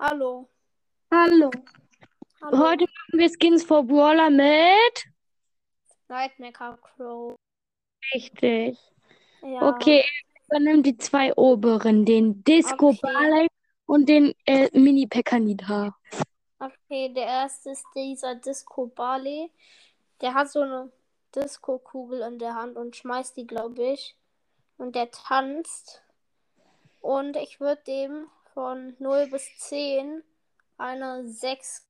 [0.00, 0.48] Hallo.
[1.10, 1.50] Hallo.
[2.40, 5.08] Heute machen wir Skins for Brawler mit.
[6.08, 7.34] Nightmare Crow.
[8.14, 8.78] Richtig.
[9.42, 9.68] Ja.
[9.68, 10.04] Okay,
[10.46, 13.00] übernimm die zwei oberen, den Disco Okay.
[13.02, 13.48] Barley
[13.86, 15.92] und den äh, Mini Pekanita.
[16.60, 19.50] Okay, der erste ist dieser Disco Barley.
[20.20, 20.92] Der hat so eine
[21.34, 24.16] Disco-Kugel in der Hand und schmeißt die, glaube ich.
[24.76, 26.04] Und der tanzt.
[27.00, 30.24] Und ich würde dem von 0 bis 10
[30.78, 31.86] eine 6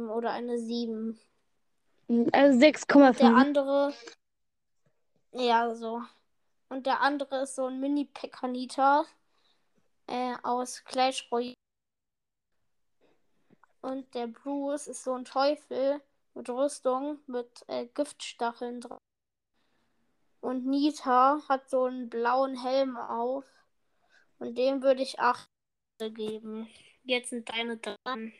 [0.00, 1.16] geben oder eine 7.
[2.32, 3.22] Also Der 6,5.
[3.22, 3.94] andere.
[5.30, 6.02] Ja, so.
[6.70, 9.04] Und der andere ist so ein Mini-Pekanita
[10.08, 11.54] äh, aus Clash Royale.
[13.80, 16.02] Und der Bruce ist so ein Teufel
[16.34, 18.98] mit Rüstung mit äh, Giftstacheln dran.
[20.40, 23.44] Und Nita hat so einen blauen Helm auf.
[24.40, 25.48] Und dem würde ich 8
[25.98, 26.68] geben.
[27.04, 28.32] Jetzt sind deine dran.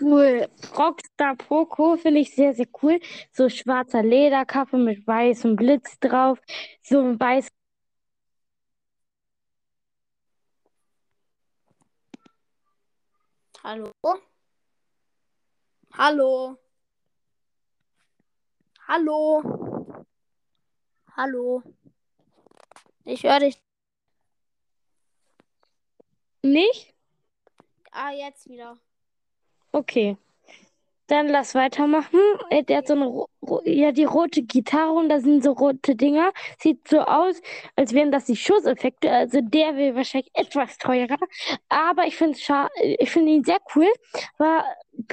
[0.00, 0.48] Cool.
[0.76, 3.00] Rockstar Poco finde ich sehr, sehr cool.
[3.32, 6.38] So schwarzer Lederkappe mit weißem Blitz drauf.
[6.82, 7.48] So ein weiß.
[13.64, 13.90] Hallo?
[15.92, 16.58] Hallo?
[18.86, 20.06] Hallo?
[21.16, 21.62] Hallo?
[23.04, 23.67] Ich höre dich.
[26.42, 26.94] Nicht?
[27.92, 28.78] Ah, jetzt wieder.
[29.72, 30.16] Okay.
[31.08, 32.18] Dann lass weitermachen.
[32.50, 33.24] Äh, Der hat so eine,
[33.64, 36.32] ja, die rote Gitarre und da sind so rote Dinger.
[36.58, 37.40] Sieht so aus,
[37.76, 39.10] als wären das die Schusseffekte.
[39.10, 41.16] Also der wäre wahrscheinlich etwas teurer.
[41.70, 42.38] Aber ich finde
[42.98, 43.88] ich finde ihn sehr cool.
[44.38, 44.64] Aber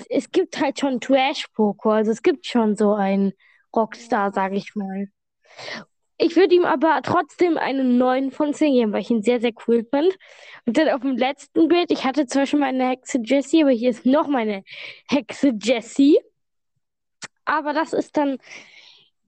[0.10, 1.92] es gibt halt schon Trash Poco.
[1.92, 3.34] Also es gibt schon so einen
[3.76, 5.08] Rockstar, sage ich mal.
[6.18, 9.52] Ich würde ihm aber trotzdem einen 9 von 10 geben, weil ich ihn sehr, sehr
[9.68, 10.16] cool finde.
[10.66, 13.90] Und dann auf dem letzten Bild, ich hatte zwar schon meine Hexe Jessie, aber hier
[13.90, 14.64] ist noch meine
[15.10, 16.20] Hexe Jessie.
[17.44, 18.38] Aber das ist dann,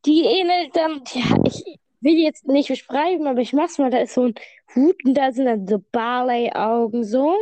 [0.05, 1.63] die ähnelt dann, ja, ich
[1.99, 3.89] will jetzt nicht beschreiben, aber ich mach's mal.
[3.89, 4.35] Da ist so ein
[4.73, 7.35] Hut und da sind dann so Barley-Augen so.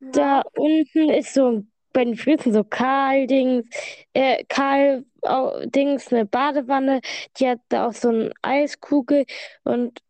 [0.00, 1.64] Da unten ist so
[1.98, 3.66] bei den Füßen so Karl-Dings,
[4.14, 7.00] äh, Karl-Dings, eine Badewanne.
[7.38, 9.26] Die hat da auch so eine Eiskugel
[9.64, 10.00] und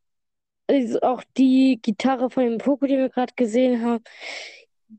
[0.68, 4.04] ist auch die Gitarre von dem Poco, die wir gerade gesehen haben.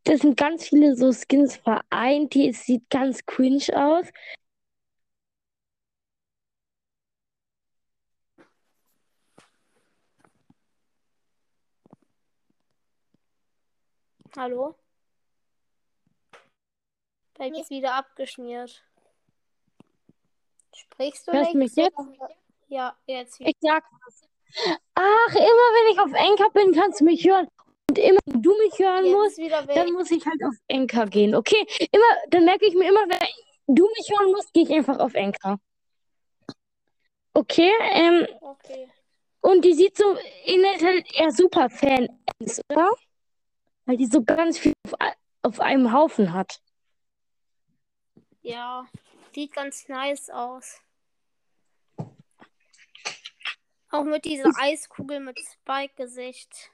[0.06, 2.34] Das sind ganz viele so Skins vereint.
[2.34, 4.08] Die es sieht ganz cringe aus.
[14.38, 14.76] Hallo?
[17.40, 18.84] Mir ist wieder abgeschmiert.
[20.76, 21.98] Sprichst du Hörst mich jetzt?
[22.68, 23.50] Ja, jetzt wieder.
[23.50, 23.84] Ich sag.
[24.96, 27.48] Ach, immer wenn ich auf Enker bin, kannst du mich hören.
[27.90, 31.34] Und immer wenn du mich hören Jetzt musst, dann muss ich halt auf Enker gehen.
[31.34, 31.66] Okay?
[31.92, 35.14] Immer, dann merke ich mir immer, wenn du mich hören musst, gehe ich einfach auf
[35.14, 35.60] Enker.
[37.34, 38.92] Okay, ähm, Okay.
[39.42, 42.10] und die sieht so ähnelt halt eher Superfan
[42.70, 42.92] oder?
[43.86, 45.00] Weil die so ganz viel auf,
[45.44, 46.60] auf einem Haufen hat.
[48.42, 48.88] Ja,
[49.34, 50.82] sieht ganz nice aus.
[53.92, 56.72] Auch mit dieser Eiskugel mit Spike-Gesicht.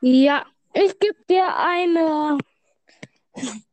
[0.00, 2.38] Ja, ich gebe dir eine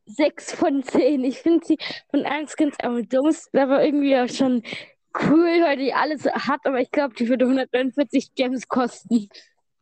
[0.05, 1.23] 6 von 10.
[1.23, 1.77] Ich finde sie
[2.09, 4.63] von allen Skins am dummsten, aber irgendwie auch schon
[5.27, 9.29] cool, weil die alles hat, aber ich glaube, die würde 149 Gems kosten.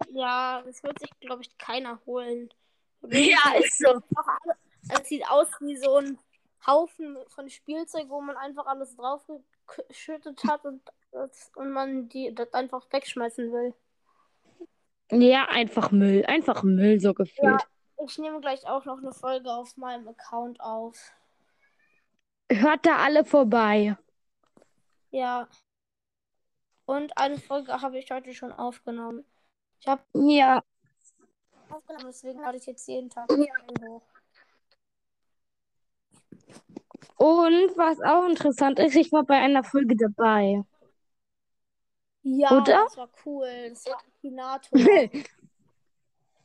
[0.10, 2.50] Ja, das wird sich, glaube ich, keiner holen.
[3.04, 4.00] Ja, ist so.
[4.92, 6.18] Es sieht aus wie so ein
[6.66, 10.82] Haufen von Spielzeug, wo man einfach alles draufgeschüttet hat und,
[11.56, 13.74] und man die das einfach wegschmeißen will.
[15.12, 16.26] Ja, einfach Müll.
[16.26, 17.68] Einfach Müll, so gefühlt.
[18.06, 21.14] Ich nehme gleich auch noch eine Folge auf meinem Account auf.
[22.52, 23.98] Hört da alle vorbei.
[25.12, 25.48] Ja.
[26.86, 29.26] Und eine Folge habe ich heute schon aufgenommen.
[29.80, 30.64] Ich habe Ja,
[31.70, 34.02] aufgenommen, deswegen lade ich jetzt jeden Tag hoch.
[37.18, 40.64] Und was auch interessant ist, ich war bei einer Folge dabei.
[42.24, 42.84] Ja, Oder?
[42.86, 43.70] das war cool.
[43.70, 44.80] Das war Akinator.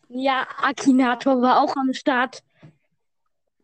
[0.08, 2.42] Ja, Akinator war auch am Start.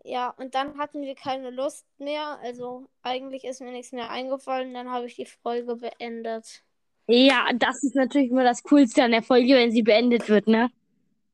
[0.04, 2.38] Ja, und dann hatten wir keine Lust mehr.
[2.42, 4.74] Also eigentlich ist mir nichts mehr eingefallen.
[4.74, 6.64] Dann habe ich die Folge beendet.
[7.06, 10.70] Ja, das ist natürlich immer das Coolste an der Folge, wenn sie beendet wird, ne?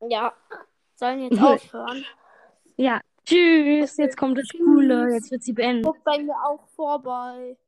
[0.08, 0.32] Ja,
[0.96, 2.04] sollen jetzt aufhören.
[2.76, 3.00] Ja.
[3.28, 4.60] Tschüss, jetzt kommt das tschüss.
[4.64, 5.84] Coole, jetzt wird sie beendet.
[5.84, 7.58] Guckt bei mir auch vorbei.